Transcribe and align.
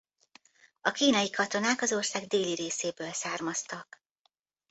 A 0.81 0.91
kínai 0.91 1.29
katonák 1.29 1.81
az 1.81 1.93
ország 1.93 2.25
déli 2.25 2.53
részéből 2.53 3.11
származtak. 3.13 4.01